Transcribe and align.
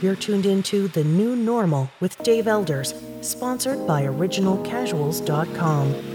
You're 0.00 0.16
tuned 0.16 0.46
into 0.46 0.88
The 0.88 1.04
New 1.04 1.36
Normal 1.36 1.90
with 2.00 2.16
Dave 2.22 2.48
Elders, 2.48 2.94
sponsored 3.20 3.86
by 3.86 4.04
OriginalCasuals.com. 4.04 6.09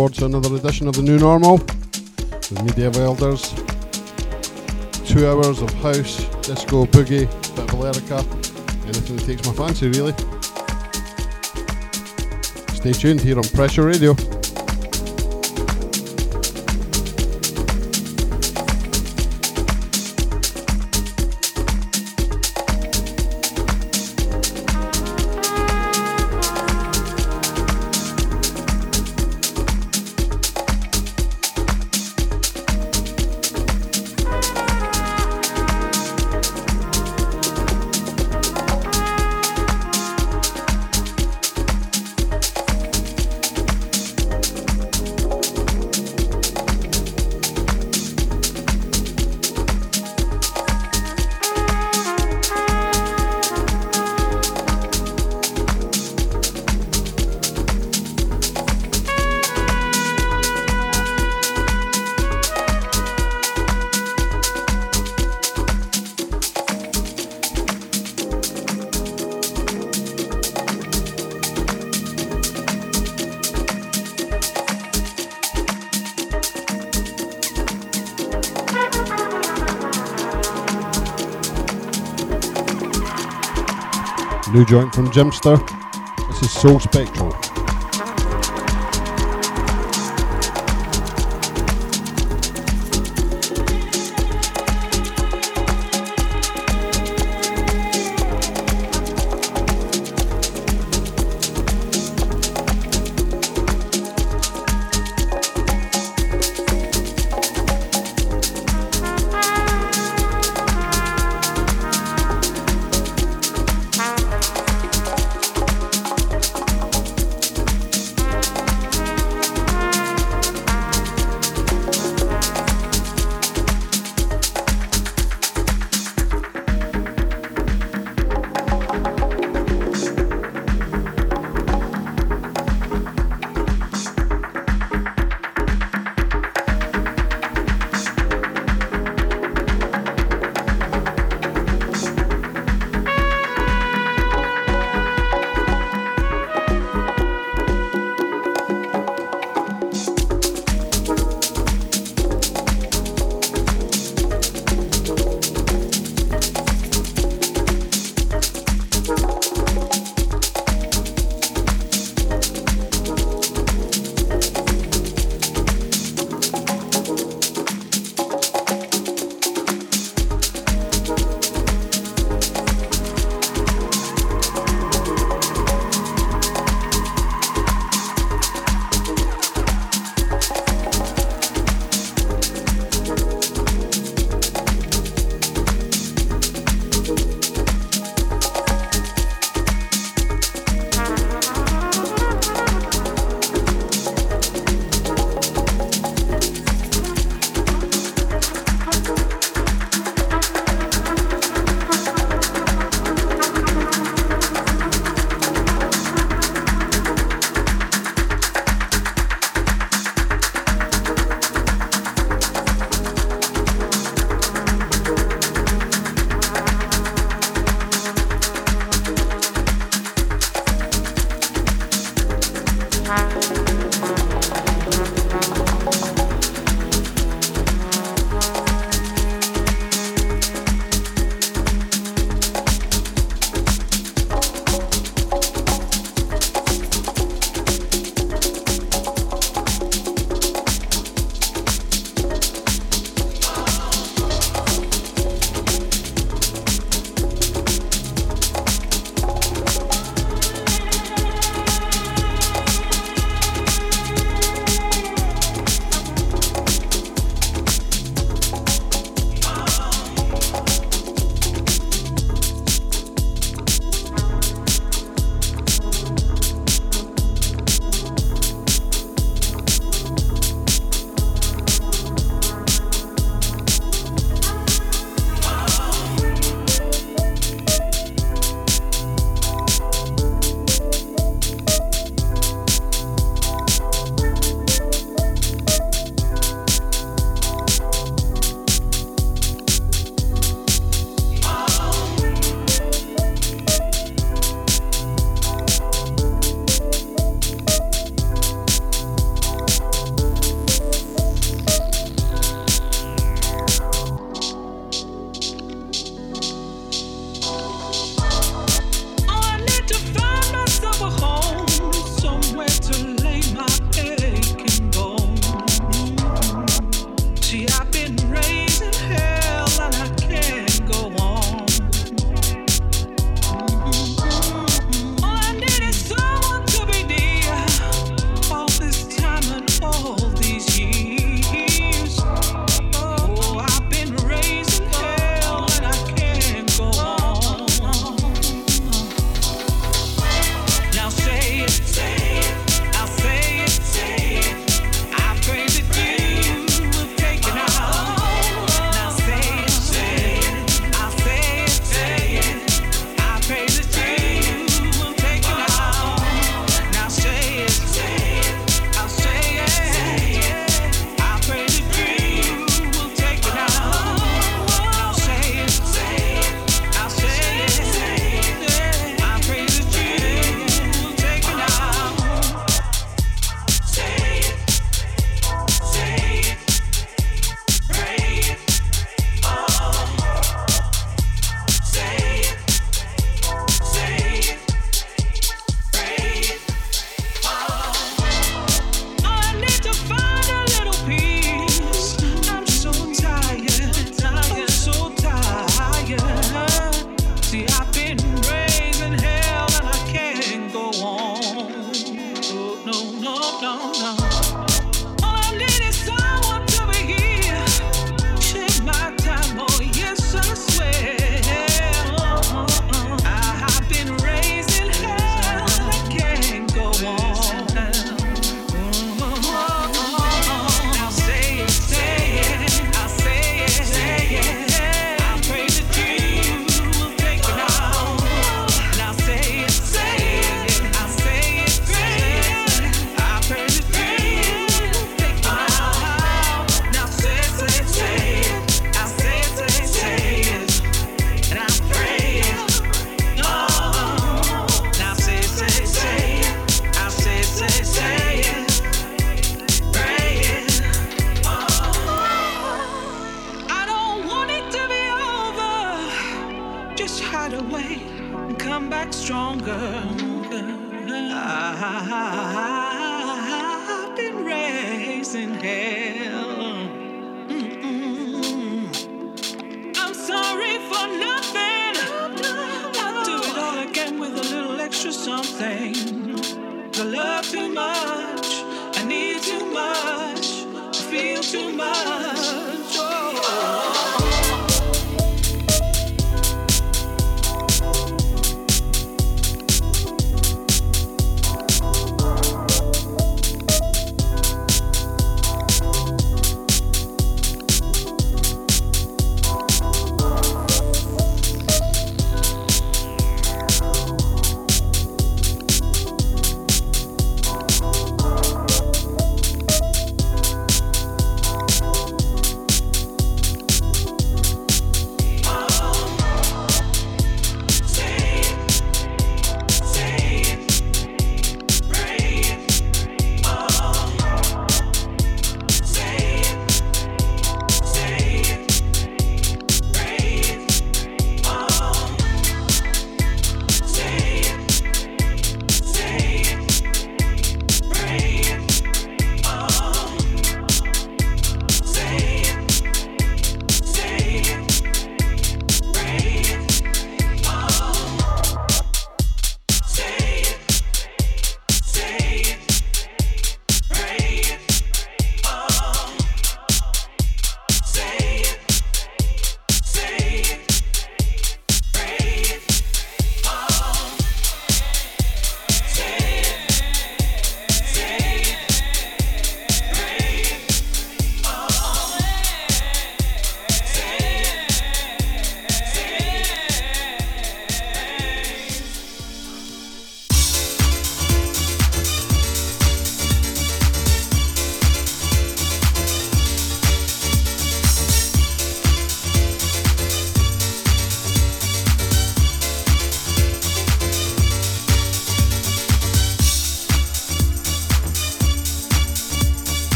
aboard 0.00 0.14
to 0.14 0.24
another 0.24 0.56
edition 0.56 0.88
of 0.88 0.94
the 0.94 1.02
New 1.02 1.18
Normal 1.18 1.58
with 1.58 2.62
me, 2.62 2.72
Dave 2.72 2.96
Elders. 2.96 3.52
Two 5.04 5.28
hours 5.28 5.60
of 5.60 5.70
house, 5.82 6.24
disco, 6.40 6.86
boogie, 6.86 7.28
bit 7.28 7.58
of 7.58 7.66
Balearica, 7.66 8.24
anything 8.86 9.16
that 9.16 9.26
takes 9.26 9.46
my 9.46 9.52
fancy, 9.52 9.88
really. 9.88 10.14
Stay 12.74 12.92
tuned 12.92 13.20
here 13.20 13.36
on 13.36 13.44
Pressure 13.44 13.84
Radio. 13.84 14.14
New 84.60 84.66
joint 84.66 84.94
from 84.94 85.06
Jimpster. 85.06 85.56
This 86.28 86.42
is 86.42 86.50
Soul 86.50 86.78
Spectral. 86.78 87.29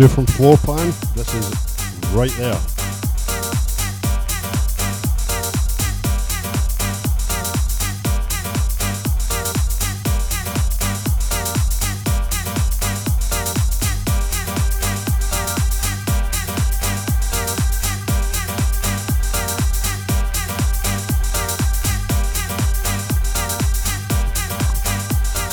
New 0.00 0.08
from 0.08 0.24
Floorplan. 0.24 1.14
This 1.14 1.34
is 1.34 2.14
right 2.14 2.30
there. 2.38 2.58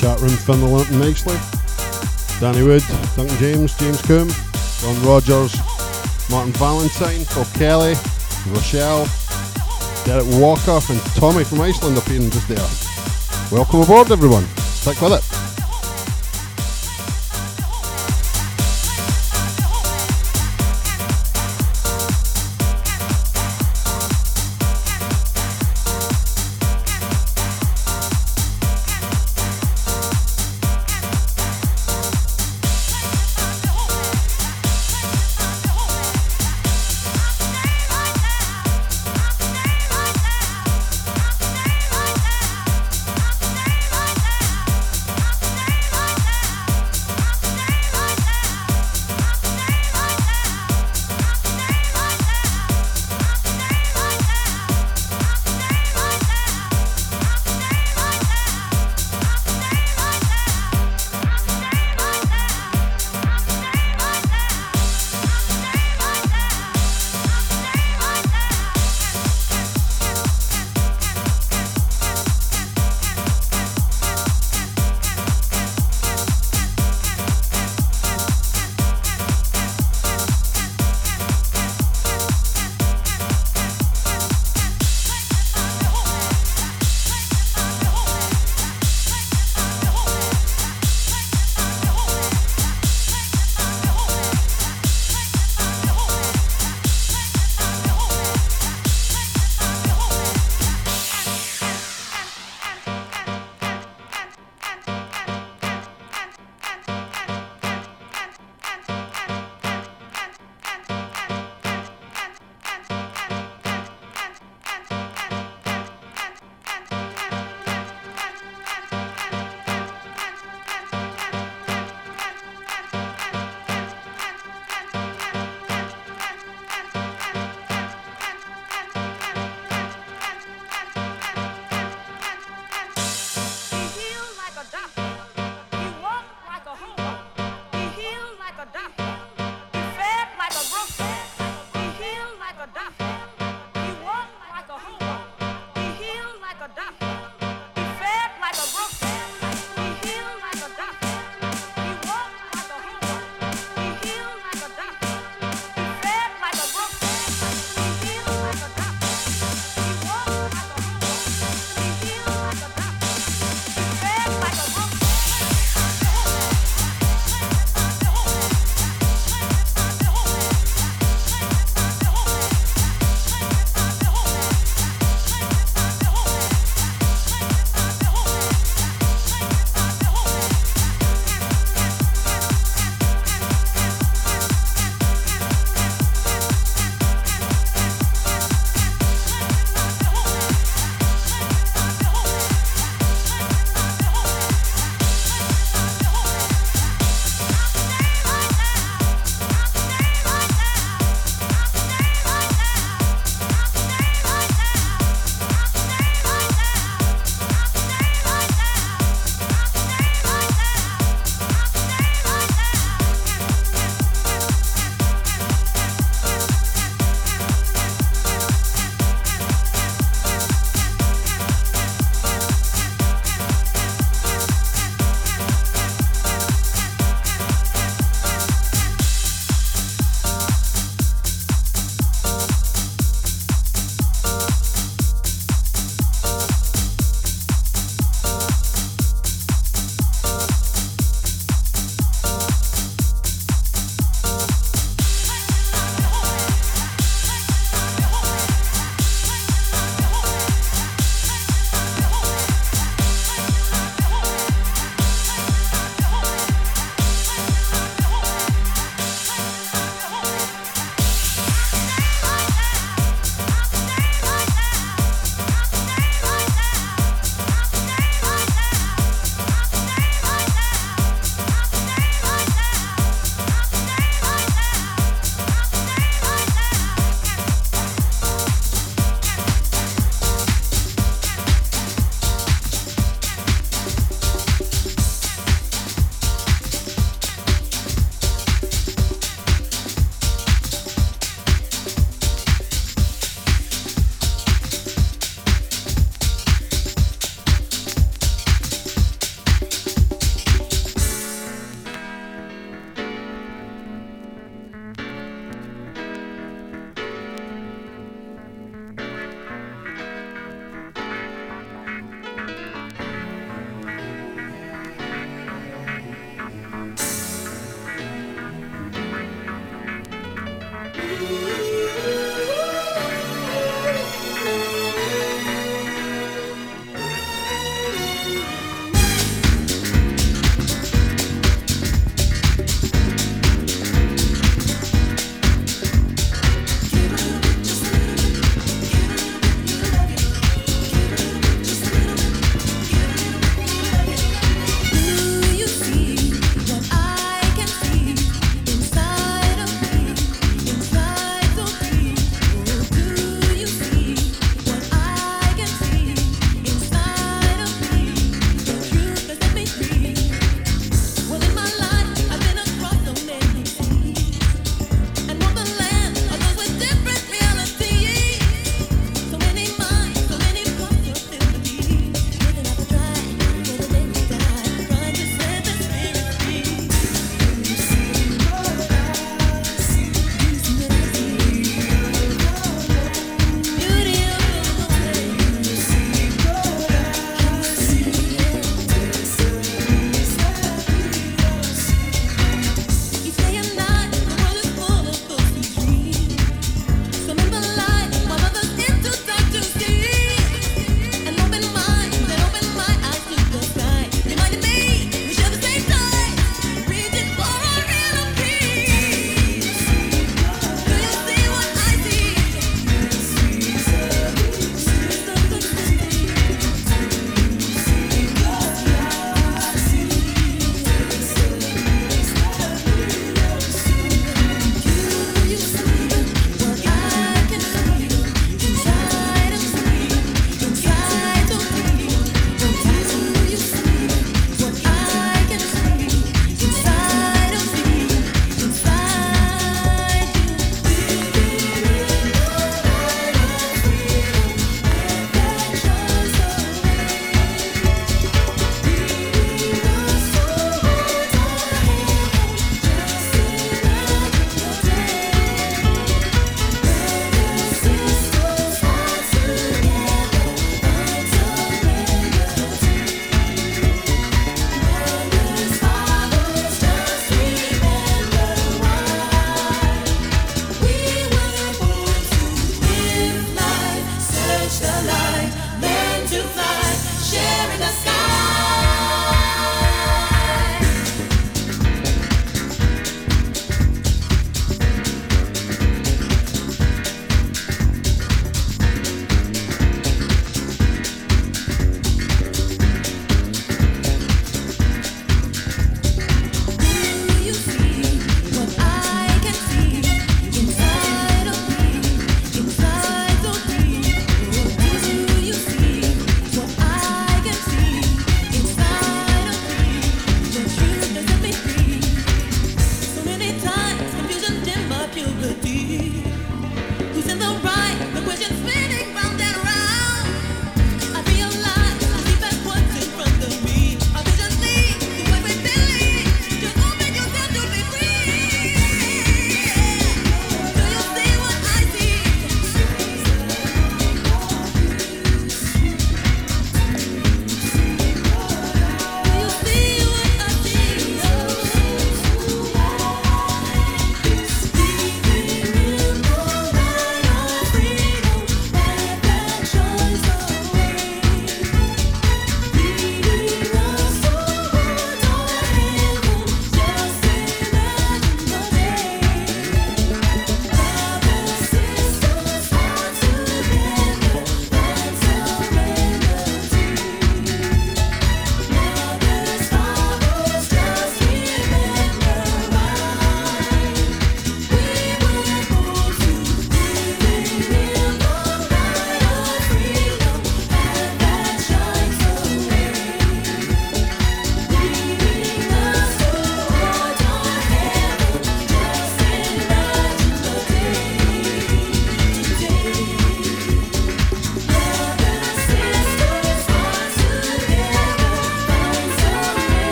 chat 0.00 0.20
room 0.20 0.30
filling 0.30 0.74
up 0.74 0.90
nicely. 0.90 1.61
Danny 2.42 2.64
Wood, 2.64 2.82
Duncan 3.14 3.38
James, 3.38 3.72
James 3.78 4.02
Coombe, 4.02 4.32
Ron 4.82 5.00
Rogers, 5.06 5.54
Martin 6.28 6.52
Valentine, 6.54 7.24
Bob 7.36 7.46
Kelly, 7.54 7.94
Rochelle, 8.48 9.06
Derek 10.04 10.26
Walker, 10.40 10.80
and 10.90 11.00
Tommy 11.14 11.44
from 11.44 11.60
Iceland 11.60 11.96
are 11.96 12.00
appearing 12.00 12.30
just 12.30 12.48
there. 12.48 13.56
Welcome 13.56 13.82
aboard, 13.82 14.10
everyone. 14.10 14.44
Stick 14.56 15.00
with 15.00 15.12
it. 15.12 15.41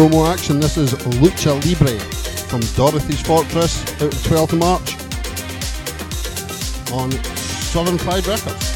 Promo 0.00 0.32
action. 0.32 0.58
This 0.58 0.78
is 0.78 0.94
Lucha 1.20 1.52
Libre 1.66 2.00
from 2.48 2.60
Dorothy's 2.74 3.20
Fortress 3.20 3.82
out 4.00 4.10
12th 4.12 4.52
of 4.54 4.58
March 4.58 4.94
on 6.90 7.10
Southern 7.36 7.98
Pride 7.98 8.26
Records. 8.26 8.69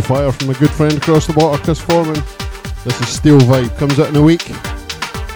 Fire 0.00 0.32
from 0.32 0.50
a 0.50 0.54
good 0.54 0.70
friend 0.70 0.96
across 0.96 1.26
the 1.26 1.32
water, 1.32 1.62
Chris 1.62 1.80
Foreman. 1.80 2.22
This 2.84 3.00
is 3.00 3.08
Steal 3.08 3.38
Vybe. 3.40 3.76
Comes 3.78 3.98
out 3.98 4.08
in 4.08 4.16
a 4.16 4.22
week. 4.22 4.50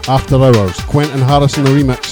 After 0.08 0.36
Hours. 0.36 0.76
Quentin 0.82 1.20
Harris 1.20 1.56
on, 1.56 1.64
the 1.64 1.70
remix. 1.70 2.03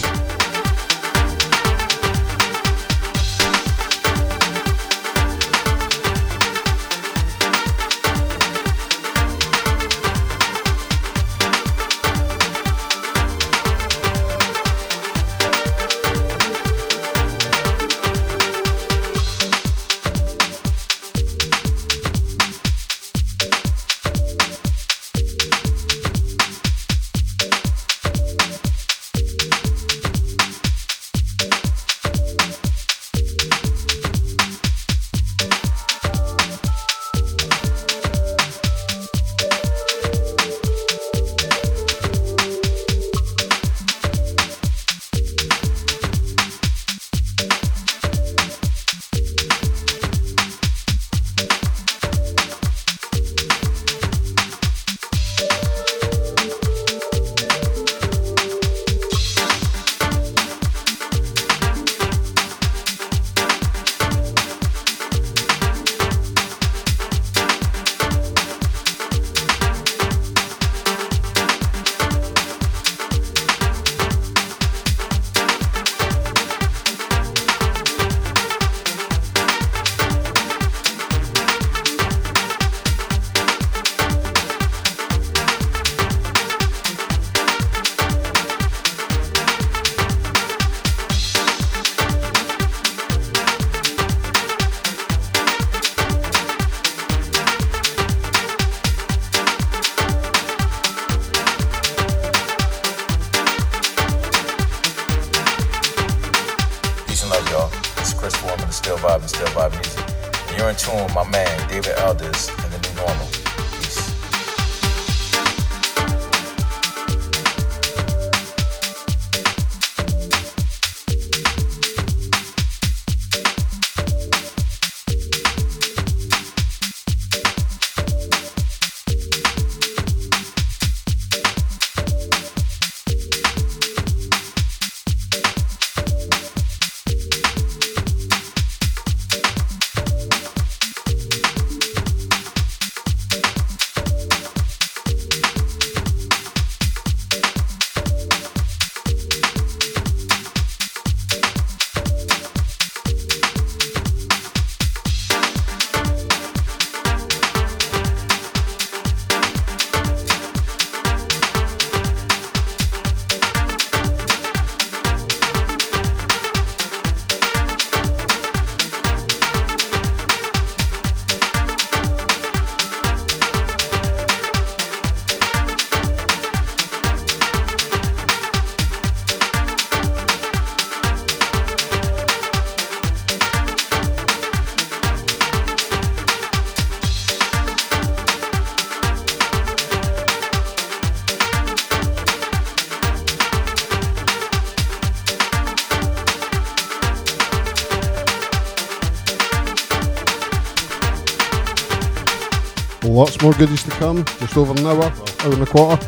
Goodies 203.66 203.84
to 203.84 203.90
come, 203.90 204.24
just 204.40 204.56
over 204.56 204.72
an 204.72 204.84
hour, 204.84 205.04
hour 205.04 205.52
and 205.52 205.62
a 205.62 205.66
quarter. 205.66 206.04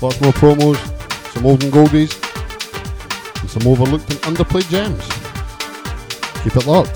Lots 0.00 0.20
more 0.20 0.30
promos, 0.30 0.78
some 1.32 1.44
old 1.44 1.64
and 1.64 1.72
goldies, 1.72 2.12
and 3.40 3.50
some 3.50 3.66
overlooked 3.66 4.08
and 4.10 4.20
underplayed 4.20 4.70
gems. 4.70 5.04
Keep 6.44 6.54
it 6.54 6.66
locked. 6.68 6.95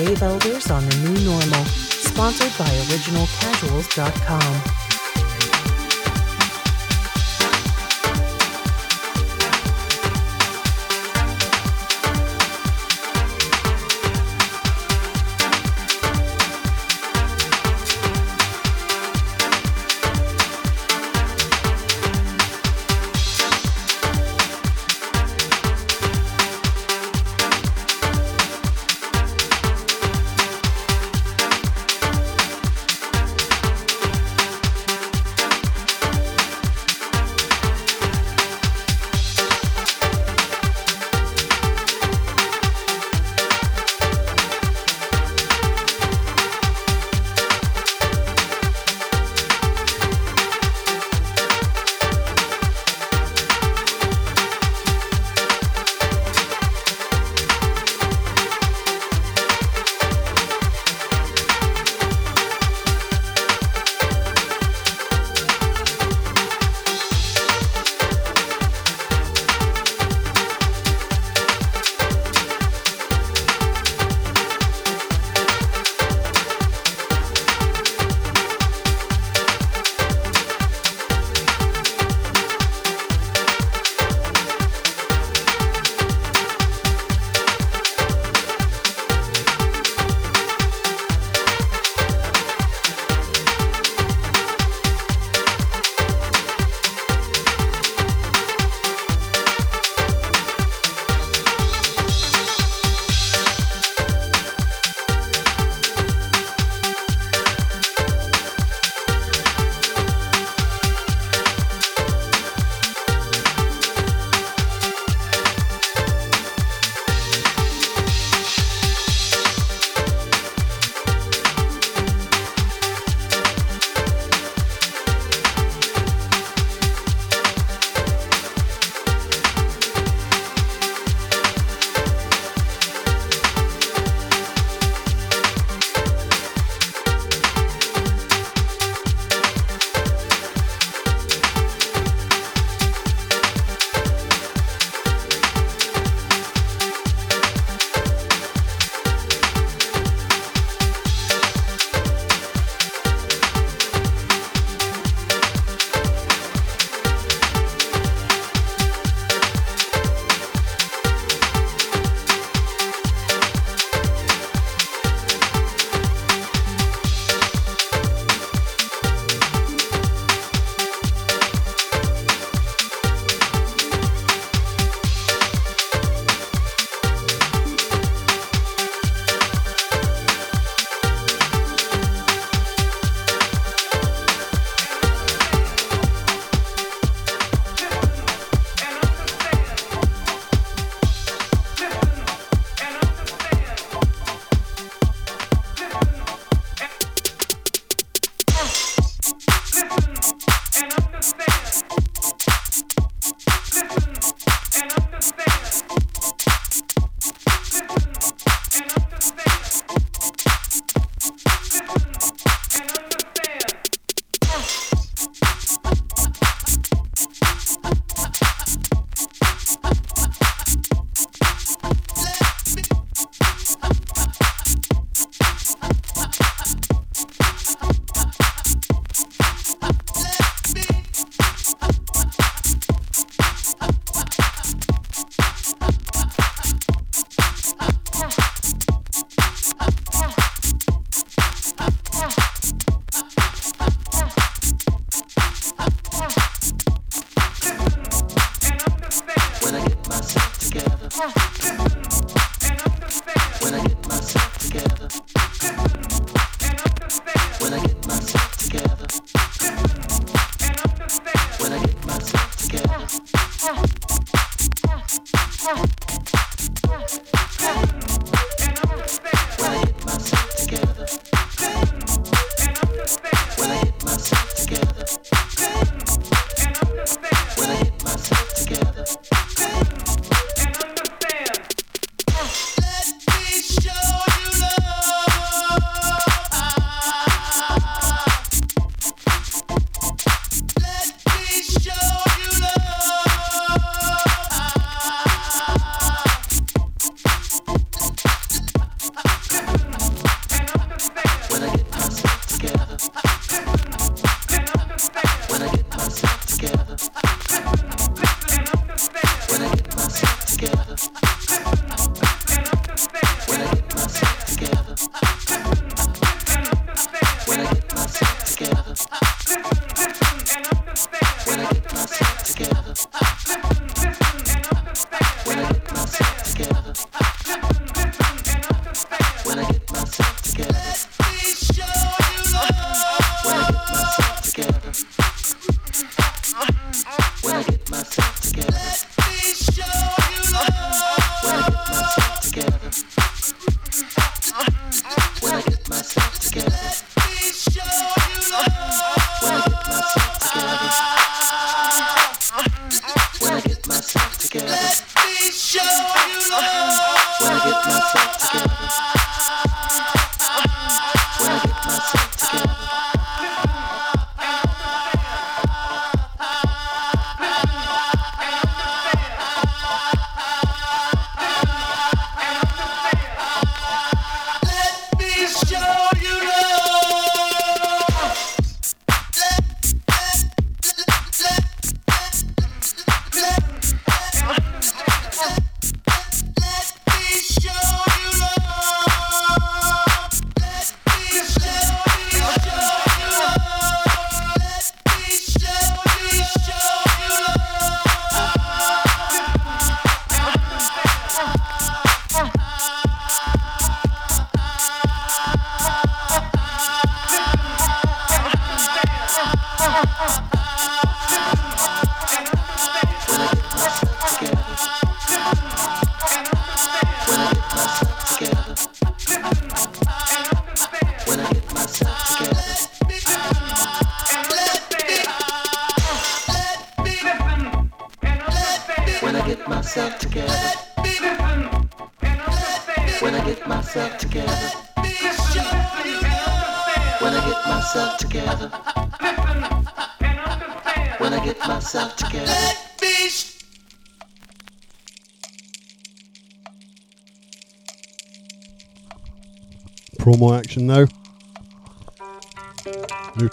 Dave 0.00 0.22
Elders 0.22 0.70
on 0.70 0.88
the 0.88 0.96
New 0.96 1.24
Normal, 1.26 1.64
sponsored 1.66 2.56
by 2.56 2.64
OriginalCasuals.com. 2.64 4.79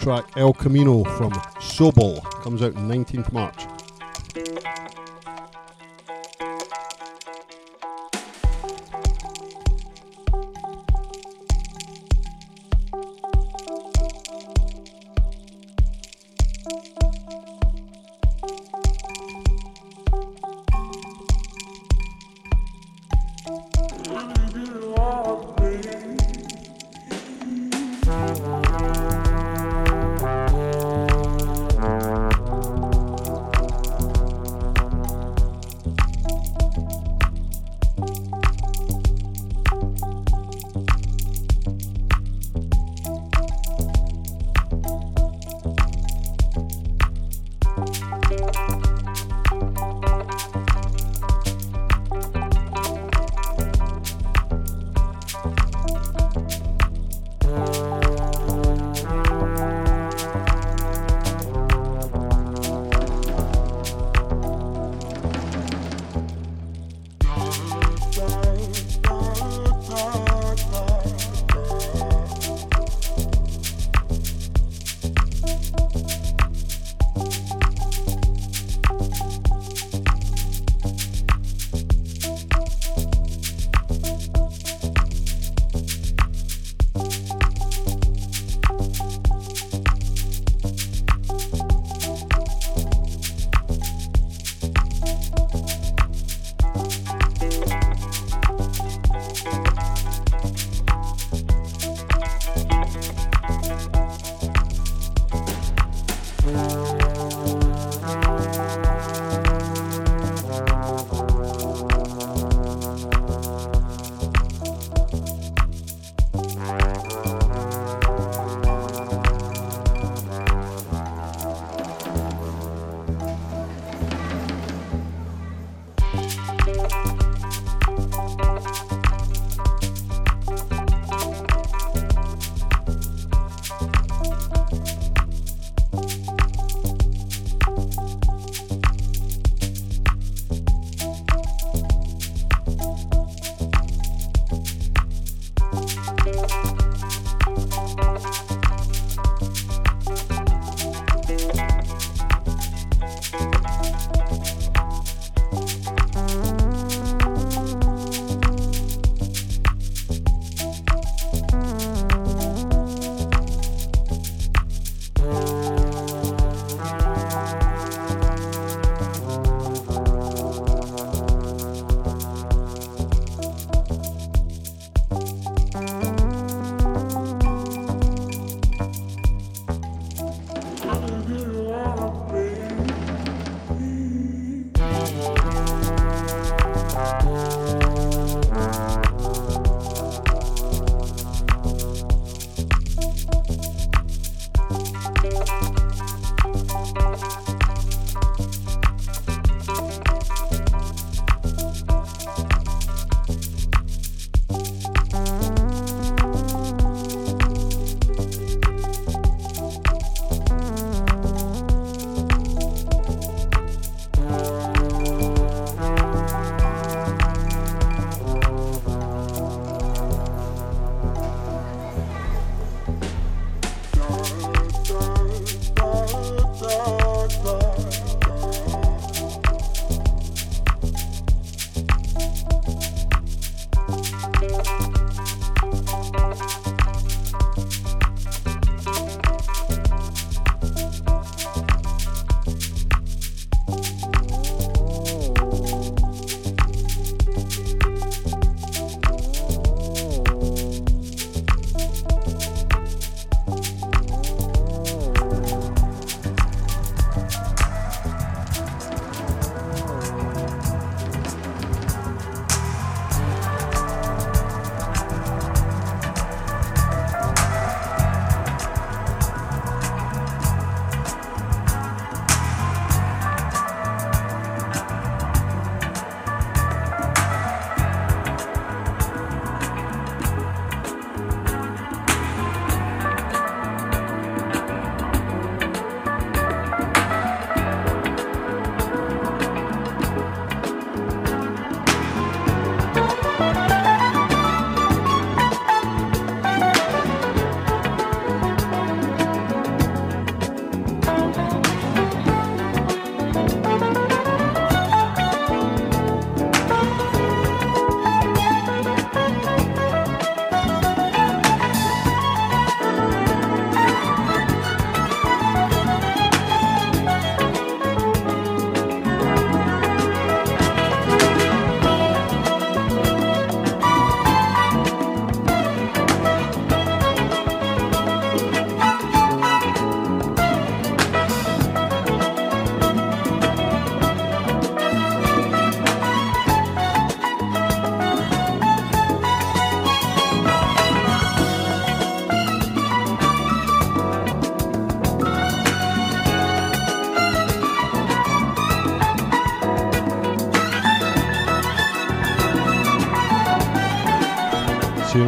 track 0.08 0.38
El 0.38 0.54
Camino 0.54 1.04
from 1.18 1.34
Soble 1.60 2.22
comes 2.42 2.62
out 2.62 2.74
19th 2.76 3.34
March. 3.34 3.67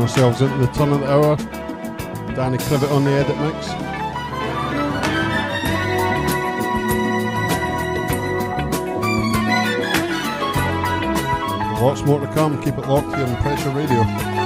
Ourselves 0.09 0.41
into 0.41 0.57
the 0.57 0.67
turn 0.73 0.91
of 0.91 1.01
the 1.01 1.11
hour. 1.11 1.35
Danny 2.35 2.57
Krivit 2.57 2.91
on 2.91 3.03
the 3.03 3.11
edit 3.11 3.37
mix. 3.37 3.67
Lots 11.79 12.01
more 12.01 12.19
to 12.19 12.25
come. 12.33 12.59
Keep 12.63 12.79
it 12.79 12.87
locked 12.87 13.15
here 13.15 13.27
on 13.27 13.35
Pressure 13.35 13.69
Radio. 13.69 14.38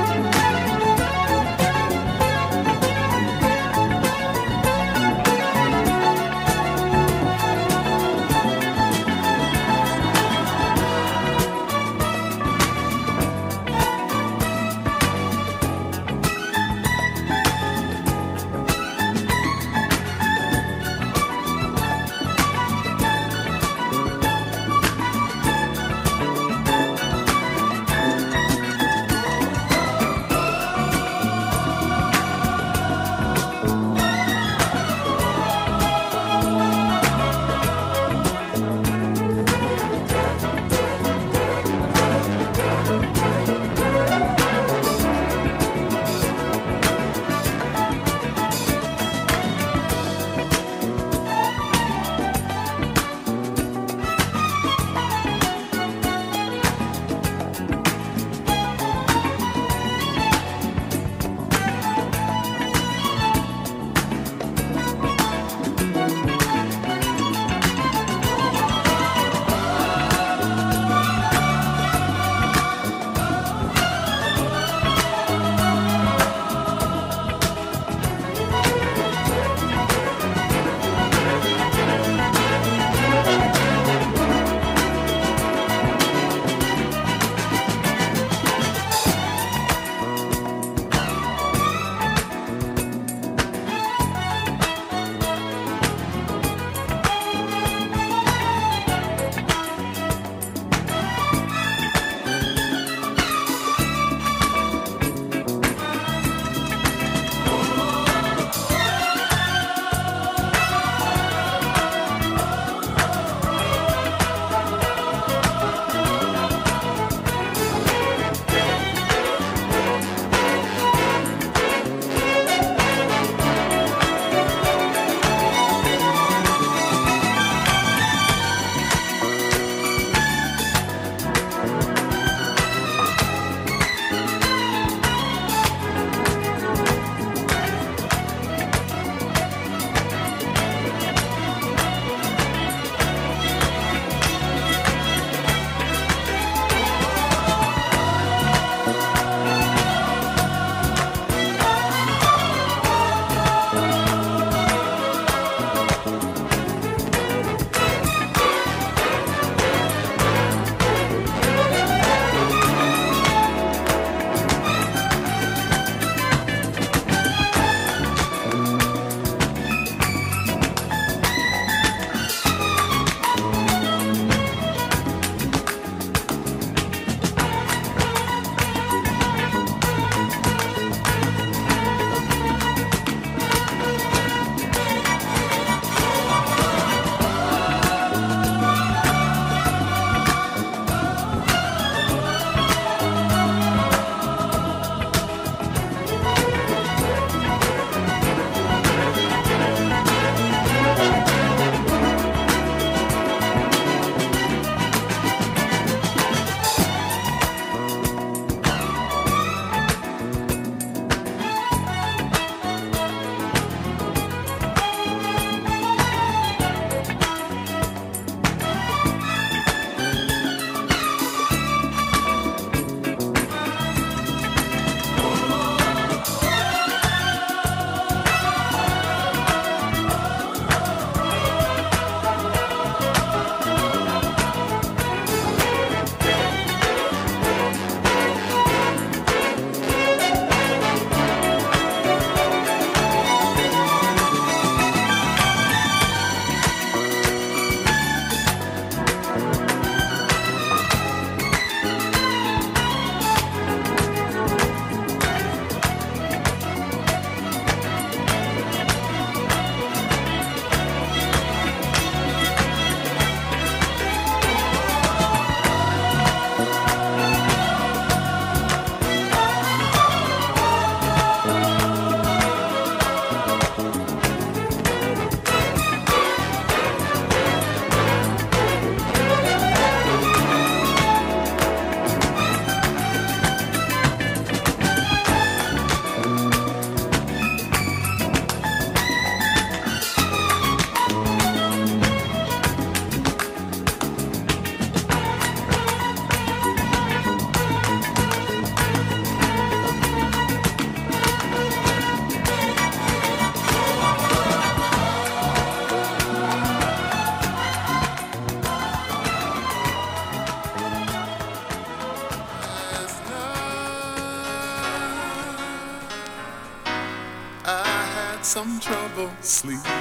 Some 319.16 319.30
trouble 319.42 319.93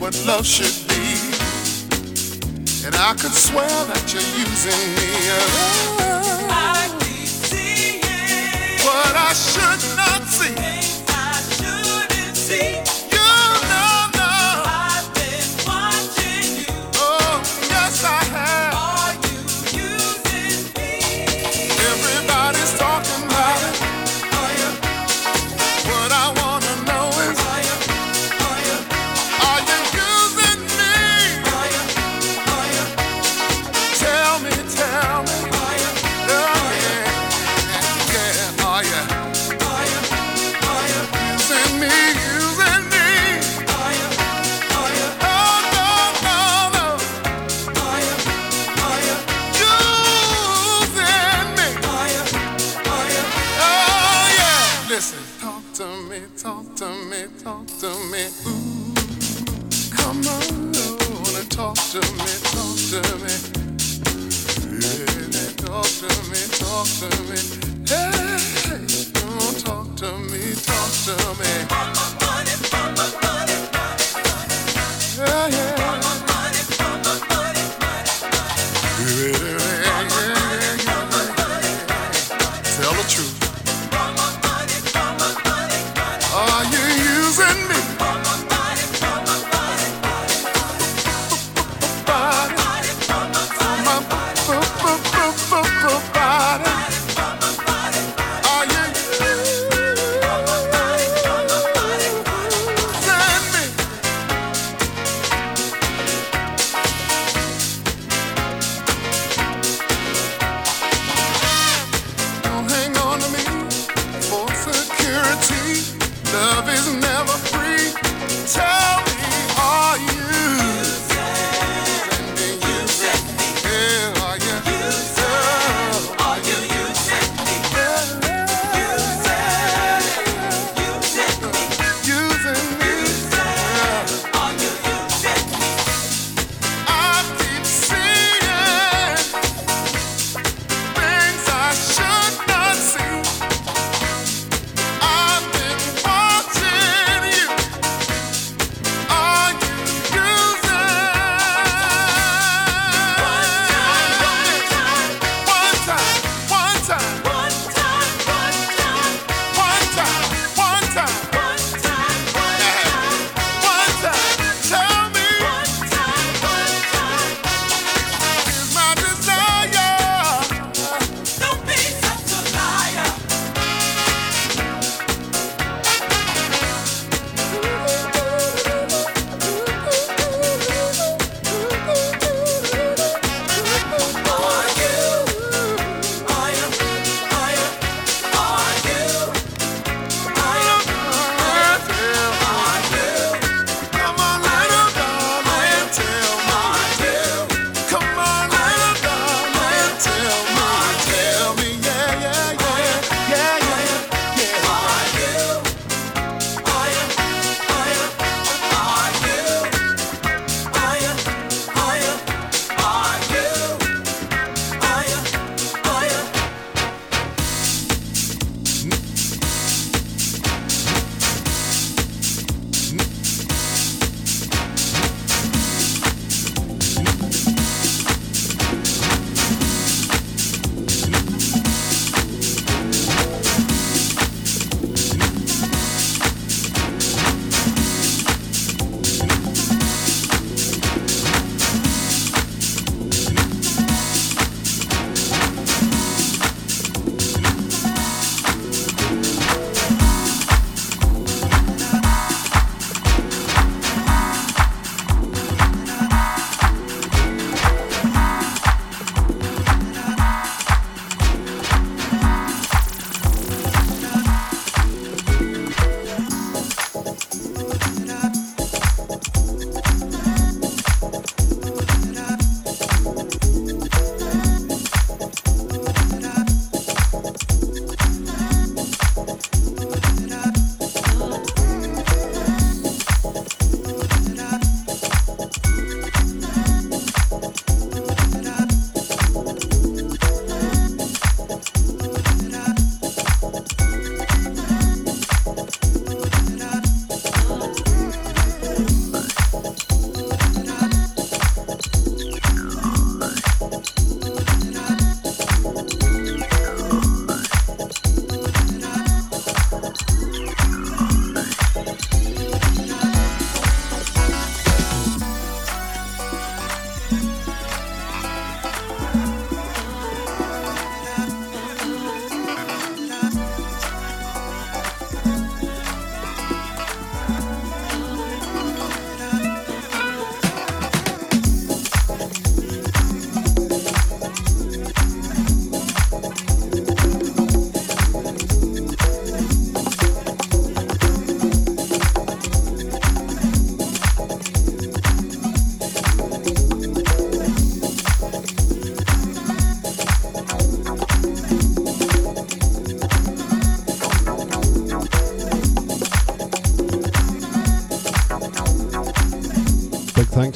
what 0.00 0.16
love 0.26 0.46
should 0.46 0.88
be. 0.88 1.18
And 2.86 2.94
I 2.96 3.12
could 3.20 3.32
swear 3.32 3.68
that 3.68 4.12
you're 4.12 4.22
using 4.22 4.80
me. 4.96 5.10
Oh, 5.28 6.46
I 6.48 6.88
keep 7.00 7.28
seeing 7.28 8.00
what 8.80 9.14
I 9.14 9.32
should 9.34 9.96
not 9.96 10.22
see. 10.22 10.79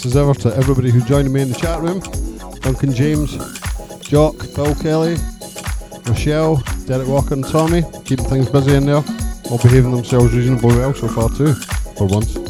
As 0.06 0.16
ever 0.16 0.34
to 0.34 0.54
everybody 0.56 0.90
who 0.90 1.00
joined 1.02 1.32
me 1.32 1.40
in 1.40 1.48
the 1.48 1.54
chat 1.54 1.80
room 1.80 2.00
Duncan 2.60 2.92
James, 2.92 3.36
Jock, 4.00 4.36
Phil 4.36 4.74
Kelly, 4.76 5.16
Michelle, 6.06 6.62
Derek 6.86 7.08
Walker, 7.08 7.34
and 7.34 7.44
Tommy. 7.44 7.82
Keeping 8.04 8.26
things 8.26 8.48
busy 8.48 8.74
in 8.74 8.86
there. 8.86 9.04
All 9.50 9.58
behaving 9.58 9.92
themselves 9.92 10.34
reasonably 10.34 10.76
well 10.76 10.94
so 10.94 11.08
far, 11.08 11.28
too, 11.30 11.54
for 11.96 12.06
once. 12.06 12.43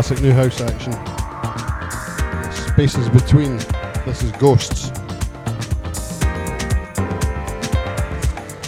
Classic 0.00 0.22
new 0.22 0.30
house 0.30 0.60
action. 0.60 0.92
Spaces 2.72 3.08
between. 3.08 3.56
This 4.06 4.22
is 4.22 4.30
Ghosts. 4.38 4.90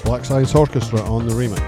Black 0.03 0.25
Science 0.25 0.57
Orchestra 0.57 1.01
on 1.03 1.29
the 1.29 1.35
remix. 1.35 1.61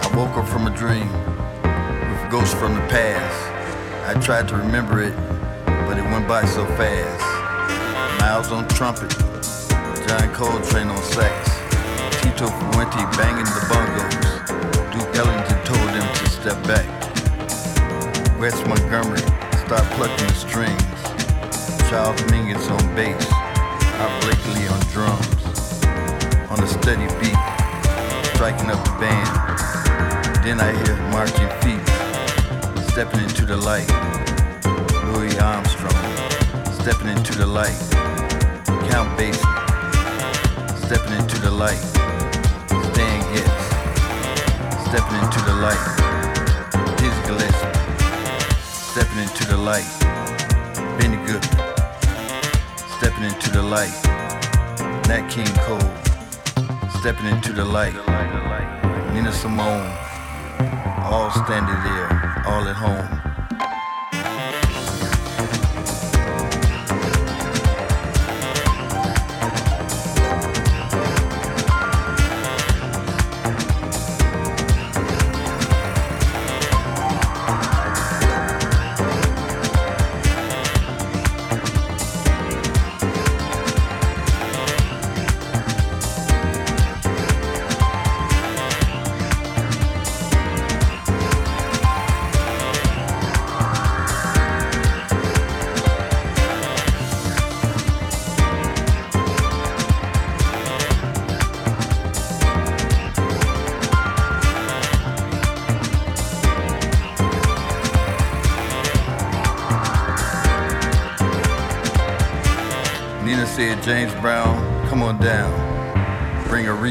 I 0.00 0.16
woke 0.16 0.38
up 0.38 0.48
from 0.48 0.68
a 0.68 0.74
dream 0.74 1.12
with 2.10 2.30
ghosts 2.30 2.54
from 2.54 2.74
the 2.74 2.80
past. 2.88 4.08
I 4.08 4.18
tried 4.22 4.48
to 4.48 4.56
remember 4.56 5.02
it, 5.02 5.14
but 5.66 5.98
it 5.98 6.04
went 6.04 6.26
by 6.26 6.46
so 6.46 6.64
fast. 6.78 7.27
On 8.50 8.66
trumpet, 8.68 9.10
John 10.08 10.32
Coltrane 10.32 10.88
on 10.88 11.02
sax, 11.02 11.50
Tito 12.22 12.48
Puente 12.48 13.04
banging 13.18 13.44
the 13.44 13.60
bongos. 13.68 14.90
Duke 14.90 15.16
Ellington 15.16 15.64
told 15.66 15.88
them 15.90 16.14
to 16.14 16.30
step 16.30 16.56
back. 16.66 16.88
Wes 18.40 18.56
Montgomery 18.66 19.20
start 19.66 19.84
plucking 19.92 20.26
the 20.26 20.32
strings. 20.32 20.82
Charles 21.90 22.18
Mingus 22.32 22.70
on 22.70 22.96
bass, 22.96 23.26
Art 24.00 24.22
Blakey 24.22 24.66
on 24.68 24.80
drums. 24.92 25.84
On 26.50 26.58
a 26.58 26.66
steady 26.66 27.06
beat, 27.20 27.36
striking 28.32 28.70
up 28.70 28.82
the 28.82 28.96
band. 28.98 29.28
Then 30.42 30.58
I 30.58 30.72
hear 30.72 30.96
marching 31.12 31.50
feet, 31.60 31.86
stepping 32.92 33.20
into 33.20 33.44
the 33.44 33.58
light. 33.58 33.88
Louis 35.12 35.38
Armstrong, 35.38 35.92
stepping 36.80 37.08
into 37.08 37.36
the 37.36 37.46
light. 37.46 37.97
Count 38.98 39.16
Basie, 39.16 39.46
stepping 40.84 41.12
into 41.12 41.38
the 41.40 41.52
light. 41.52 41.78
Stan 42.90 43.20
Getz, 43.32 43.62
stepping 44.88 45.18
into 45.22 45.40
the 45.46 45.54
light. 45.62 45.84
Gillespie, 46.98 47.78
stepping 48.64 49.20
into 49.22 49.46
the 49.46 49.56
light. 49.56 49.86
Benny 50.98 51.16
Goodman, 51.24 51.62
stepping 52.98 53.22
into 53.22 53.50
the 53.52 53.62
light. 53.62 53.94
Nat 55.06 55.28
King 55.30 55.46
Cole, 55.62 55.78
stepping 56.98 57.26
into 57.26 57.52
the 57.52 57.64
light. 57.64 57.94
Nina 59.14 59.30
Simone, 59.30 59.92
all 61.04 61.30
standing 61.30 61.80
there, 61.84 62.42
all 62.48 62.66
at 62.66 62.74
home. 62.74 63.27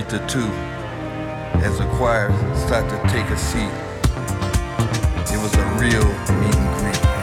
Chapter 0.09 0.39
2 0.39 0.39
As 1.65 1.79
the 1.79 1.85
choir 1.97 2.31
started 2.55 2.89
to 2.91 3.09
take 3.09 3.29
a 3.29 3.37
seat, 3.37 3.73
it 5.33 5.41
was 5.41 5.53
a 5.53 5.65
real 5.75 6.07
meet 6.39 6.55
and 6.55 6.79
greet. 6.79 7.16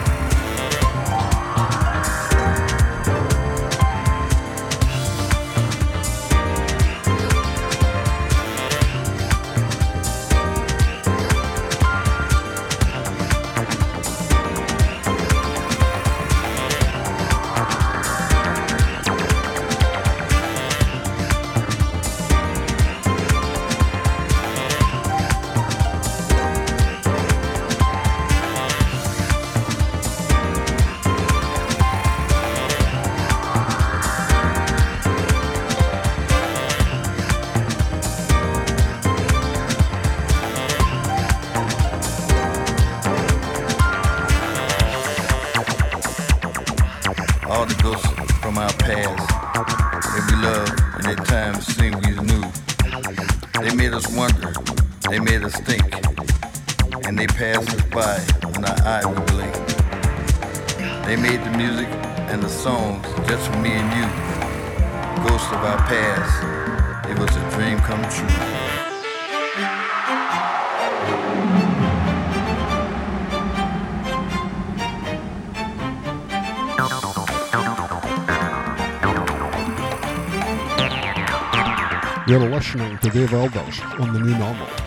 Dave 83.09 83.33
Elders 83.33 83.79
on 83.99 84.13
the 84.13 84.19
New 84.19 84.37
Normal. 84.37 84.84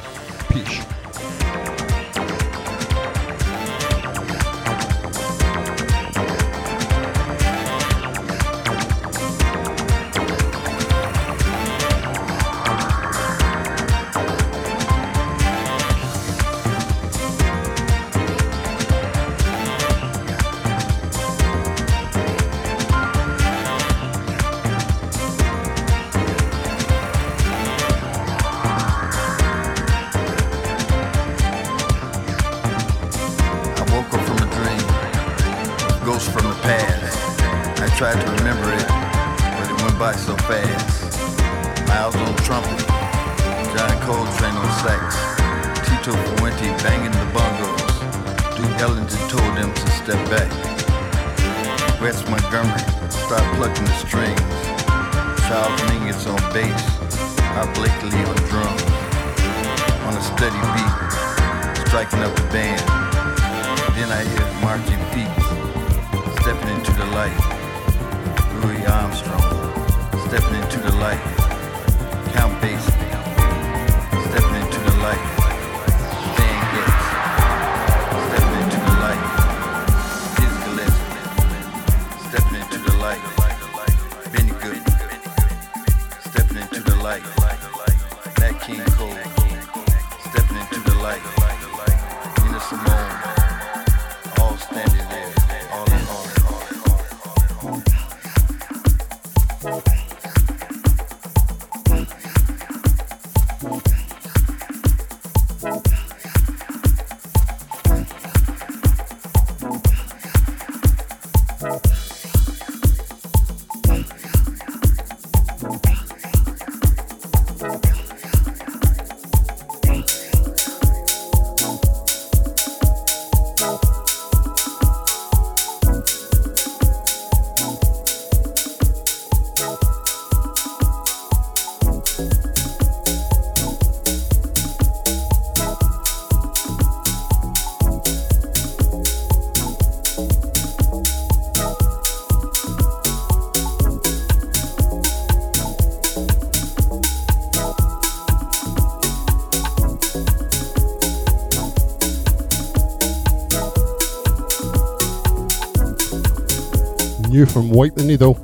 new 157.38 157.46
from 157.46 157.70
Wipe 157.70 157.94
the 157.94 158.02
Needle. 158.02 158.34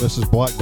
This 0.00 0.18
is 0.18 0.24
Black 0.26 0.56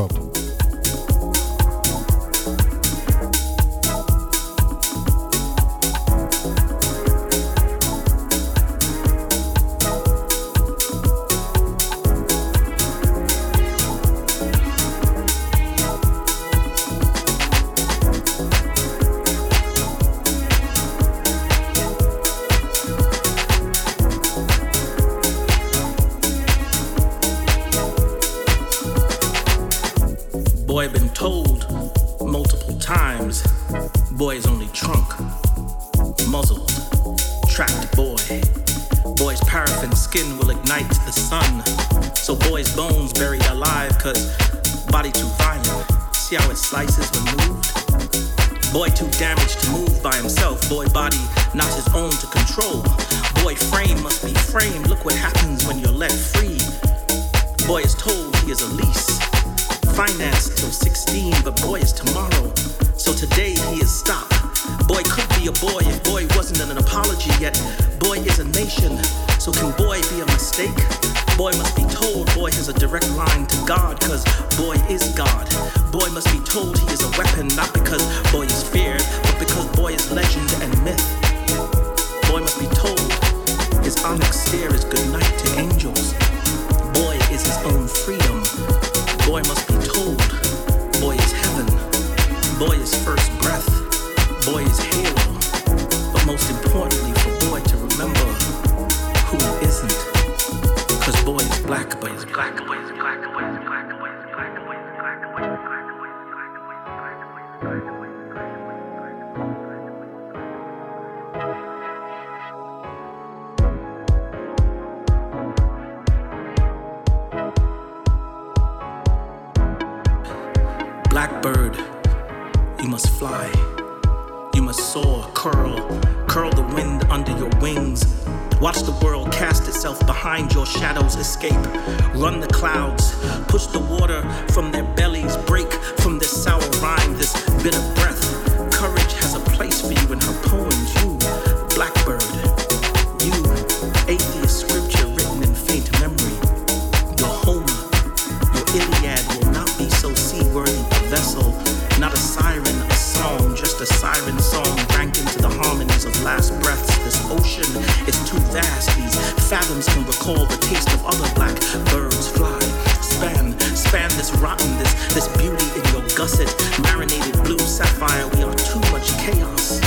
this 164.27 164.41
rottenness, 164.41 165.15
this 165.15 165.29
beauty 165.39 165.67
in 165.79 165.85
your 165.93 166.03
gusset, 166.17 166.51
marinated 166.83 167.35
blue 167.45 167.59
sapphire. 167.59 168.27
We 168.35 168.43
are 168.43 168.55
too 168.55 168.81
much 168.91 169.07
chaos 169.23 169.81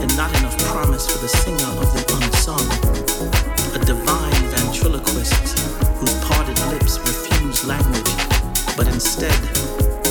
and 0.00 0.16
not 0.16 0.36
enough 0.38 0.58
promise 0.66 1.06
for 1.06 1.18
the 1.18 1.28
singer 1.28 1.70
of 1.78 1.86
the 1.94 2.02
unsung, 2.18 2.66
a 3.74 3.84
divine 3.84 4.42
ventriloquist 4.50 5.58
whose 5.98 6.14
parted 6.24 6.58
lips 6.72 6.98
refuse 6.98 7.64
language, 7.64 8.10
but 8.76 8.88
instead 8.88 9.38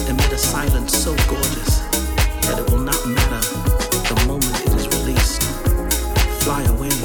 emit 0.08 0.32
a 0.32 0.38
silence 0.38 0.98
so 0.98 1.14
gorgeous 1.28 1.80
that 2.48 2.60
it 2.60 2.72
will 2.72 2.80
not 2.80 3.06
matter 3.06 3.42
the 4.08 4.24
moment 4.28 4.56
it 4.62 4.74
is 4.76 4.88
released. 5.00 5.44
Fly 6.44 6.64
away. 6.64 6.97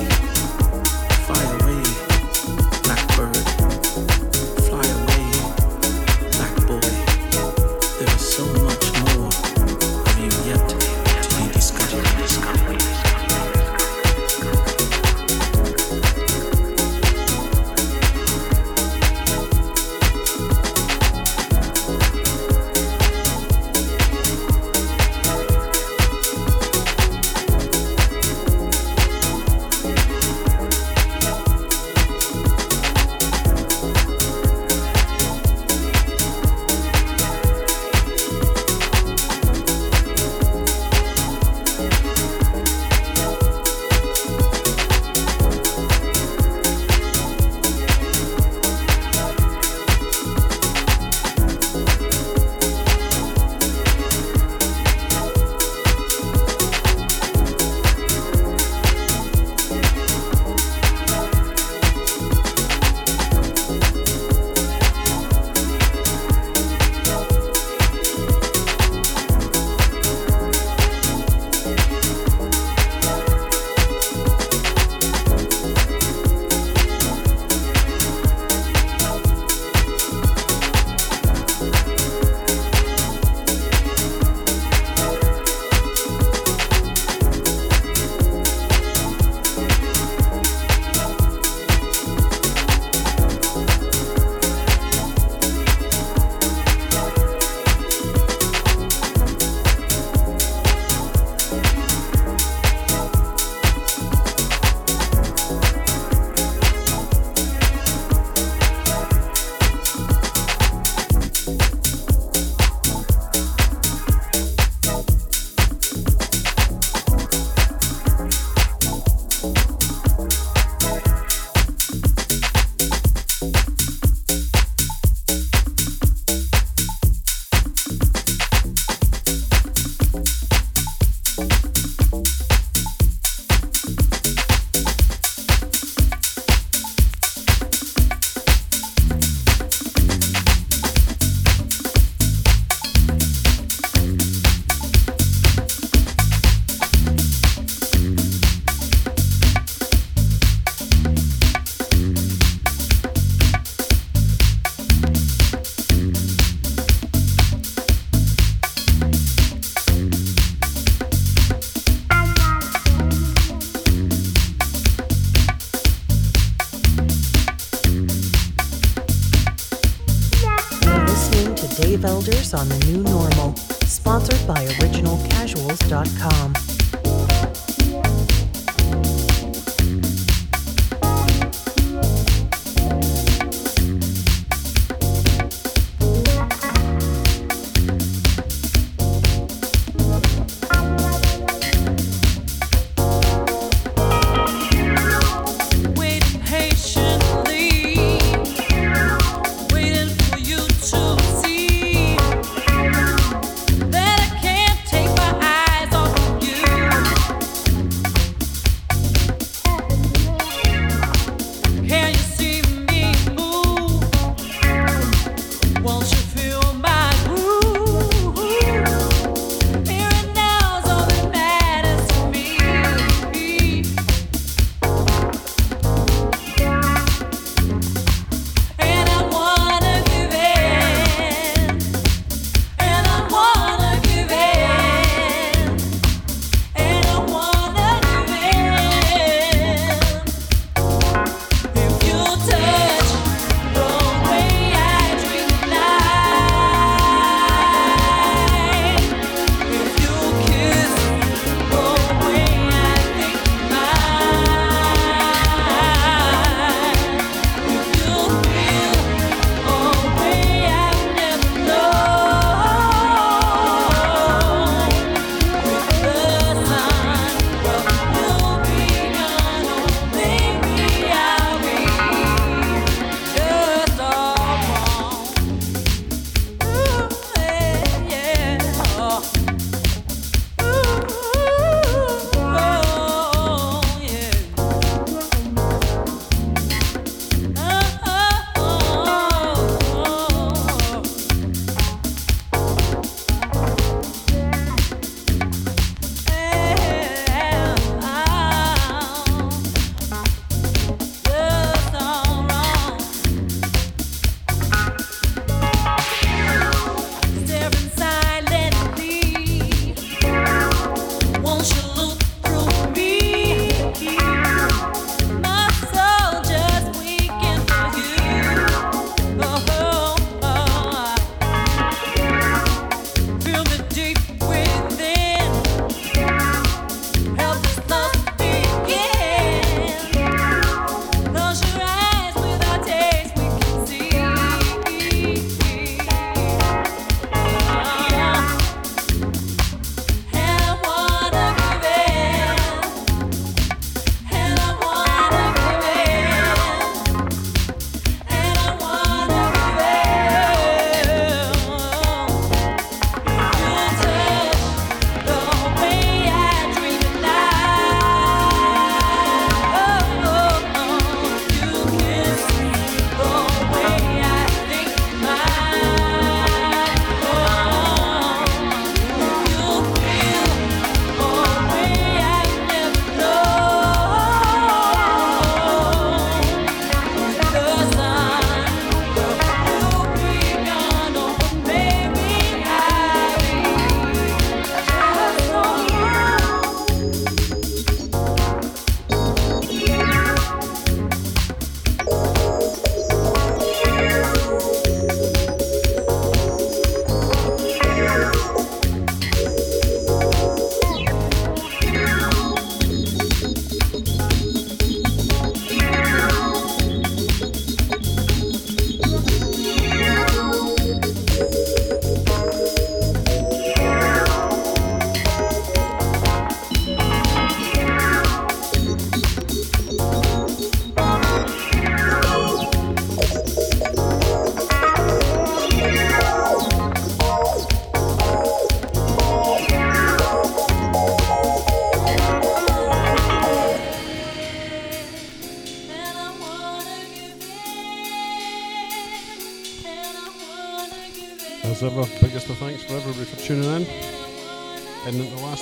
On 172.55 172.69
the 172.69 172.79
New 172.87 173.02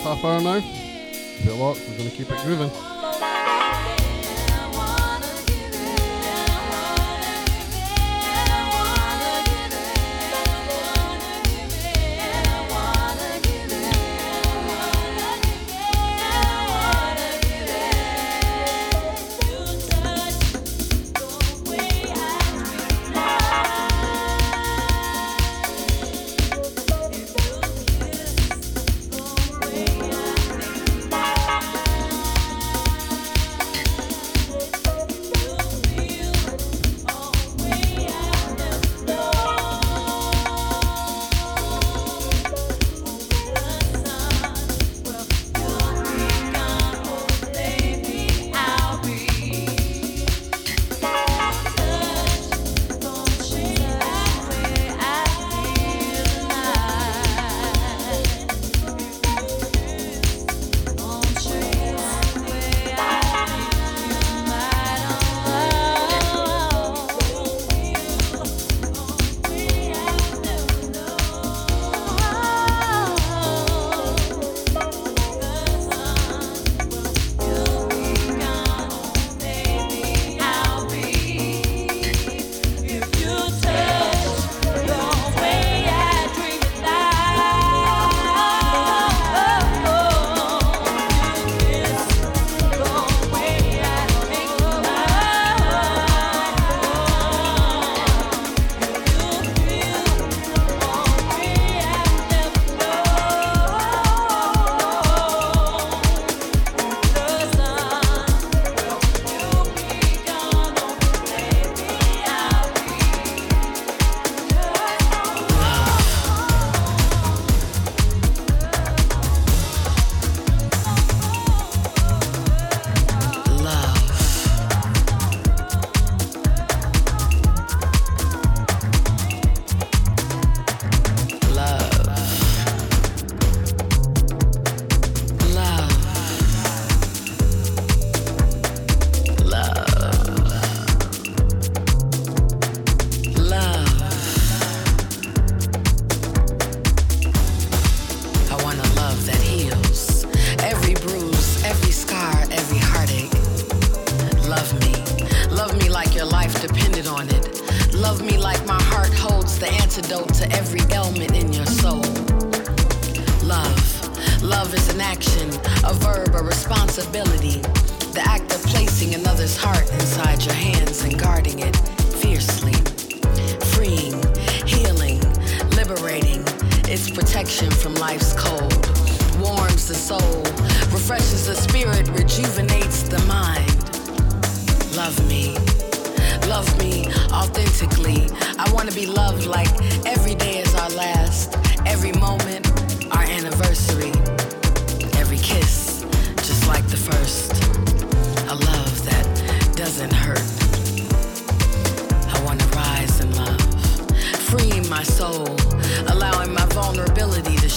half 0.00 0.24
hour 0.24 0.40
now. 0.40 0.60
Feel 0.60 1.56
lot. 1.56 1.78
We're 1.88 1.96
going 1.96 2.10
to 2.10 2.16
keep 2.16 2.30
it 2.30 2.38
grooving. 2.44 2.70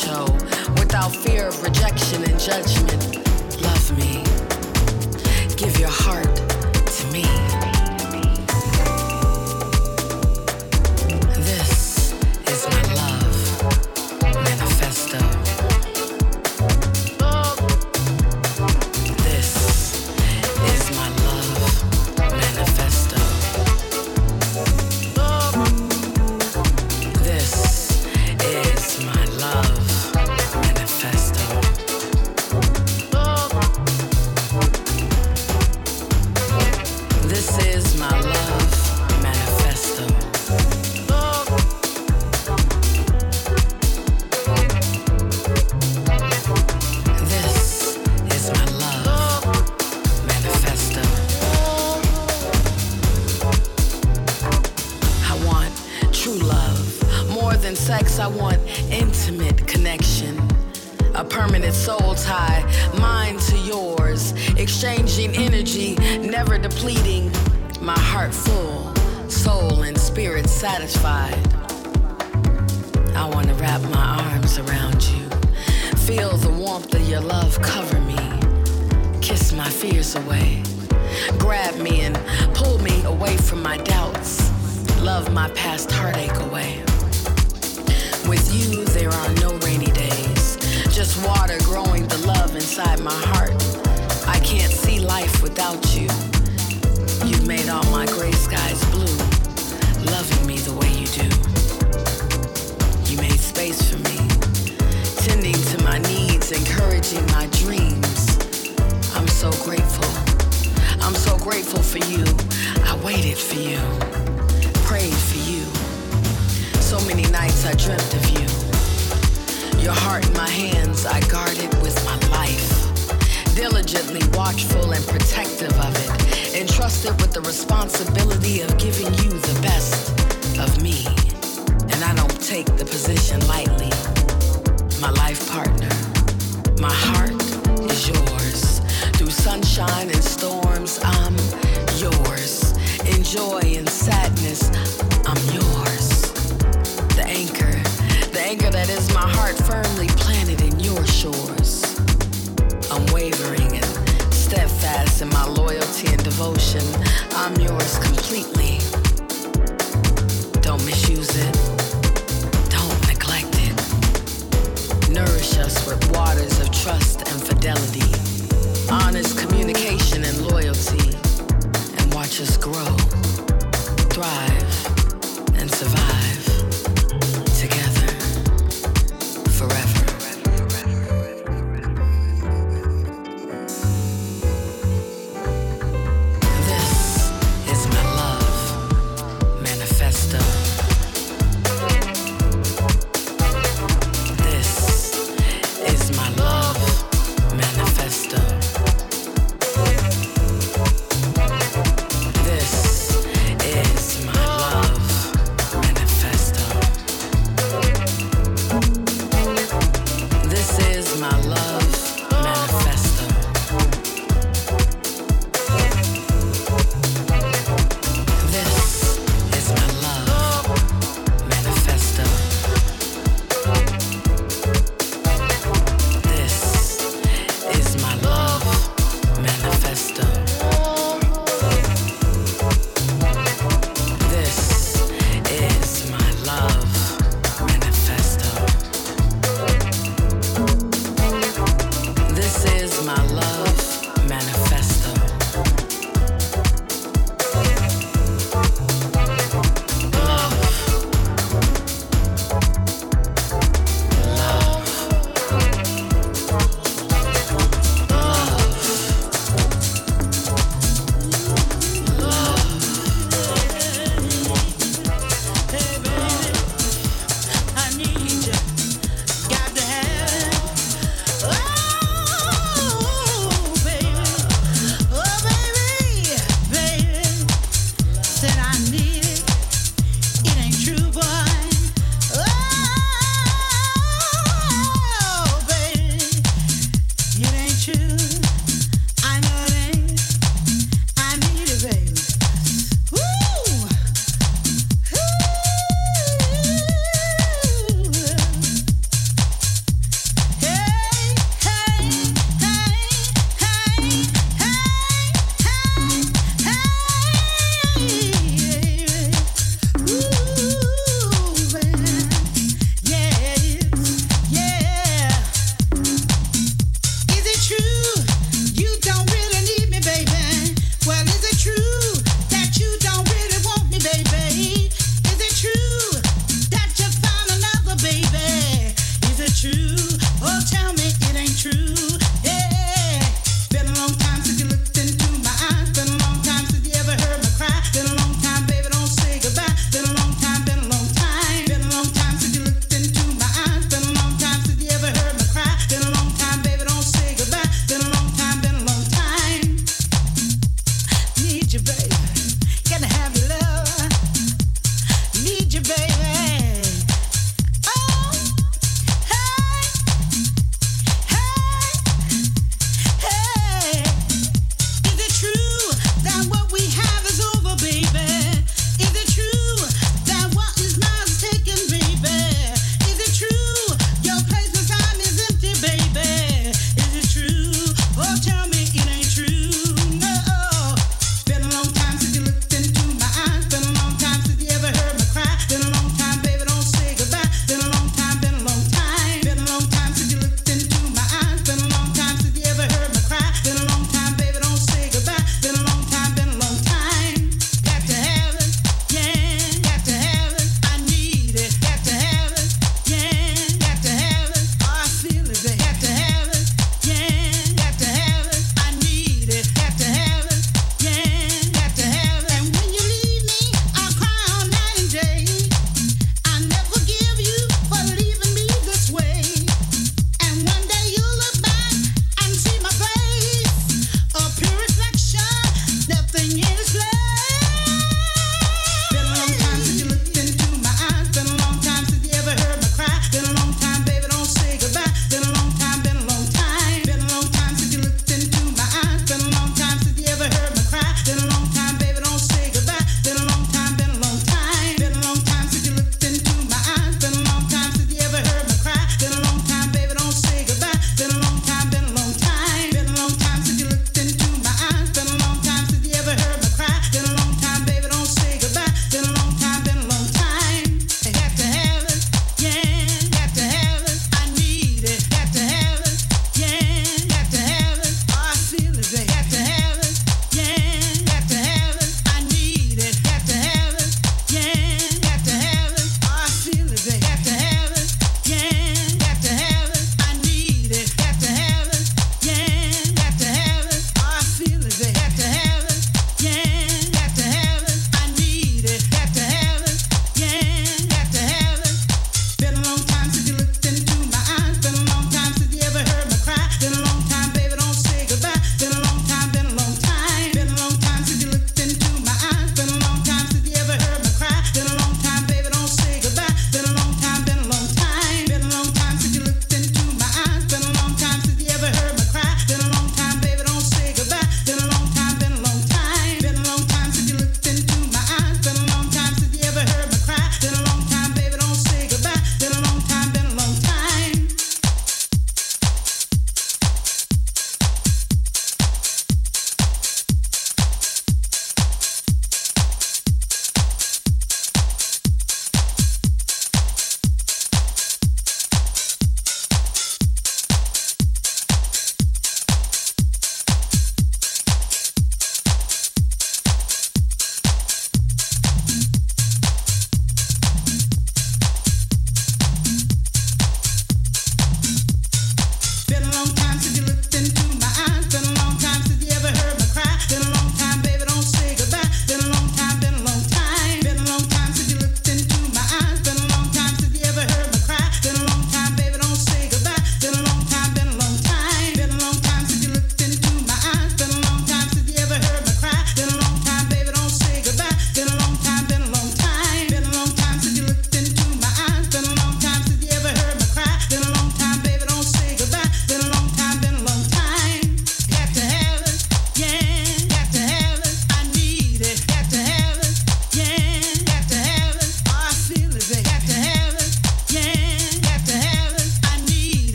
show 0.00 0.24
without 0.78 1.14
fear 1.14 1.48
of 1.48 1.62
rejection 1.62 2.24
and 2.24 2.40
judgment. 2.40 3.16
Love 3.60 3.98
me. 3.98 4.24
Give 5.56 5.78
your 5.78 5.90
heart 5.90 6.36
to 6.86 7.06
me. 7.12 7.39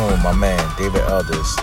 Tune 0.00 0.22
my 0.22 0.32
man, 0.32 0.58
David 0.78 1.02
Elders, 1.02 1.59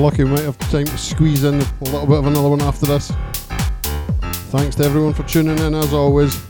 lucky, 0.00 0.24
we 0.24 0.30
might 0.30 0.40
have 0.40 0.58
time 0.70 0.84
to 0.84 0.98
squeeze 0.98 1.44
in 1.44 1.54
a 1.54 1.84
little 1.84 2.06
bit 2.06 2.18
of 2.18 2.26
another 2.26 2.48
one 2.48 2.60
after 2.60 2.86
this. 2.86 3.12
Thanks 4.50 4.74
to 4.76 4.84
everyone 4.84 5.14
for 5.14 5.22
tuning 5.22 5.58
in 5.58 5.74
as 5.74 5.92
always. 5.92 6.40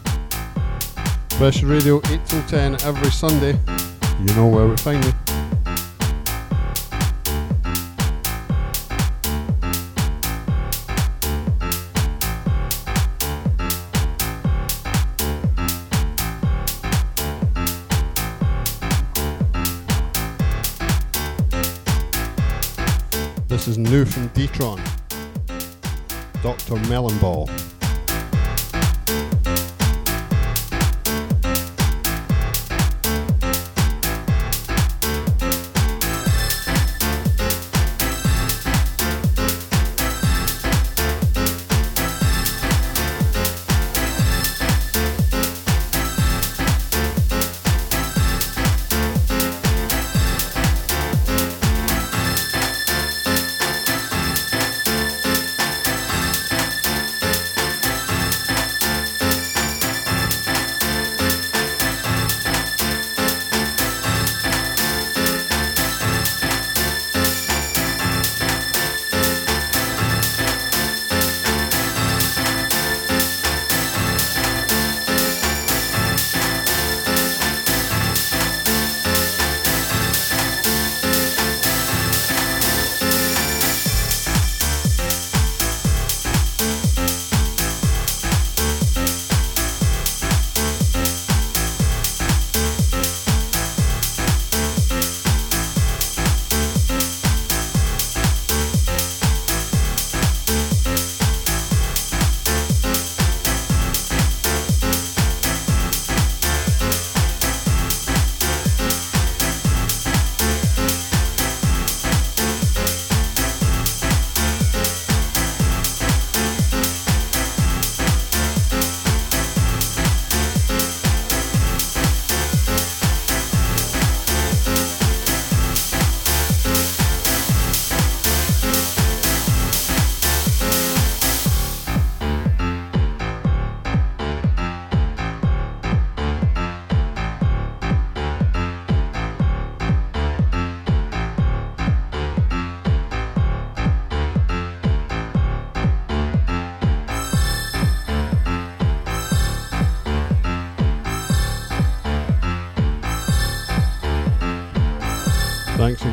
Pressure 1.30 1.66
Radio 1.66 2.00
8 2.06 2.20
till 2.24 2.42
10 2.44 2.82
every 2.82 3.10
Sunday. 3.10 3.58
You 4.20 4.34
know 4.34 4.46
where 4.46 4.66
we 4.66 4.76
find 4.78 5.04
me. 5.04 5.25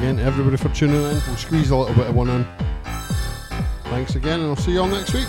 Again, 0.04 0.20
everybody, 0.20 0.58
for 0.58 0.68
tuning 0.70 0.98
in. 0.98 1.22
We'll 1.28 1.38
squeeze 1.38 1.70
a 1.70 1.78
little 1.78 1.96
bit 1.96 2.08
of 2.08 2.16
one 2.16 2.30
in. 2.30 2.46
Thanks 3.86 4.16
again, 4.16 4.42
and 4.42 4.50
I'll 4.50 4.56
see 4.58 4.74
you 4.74 4.82
all 4.82 4.88
next 4.88 5.14
week. 5.14 5.28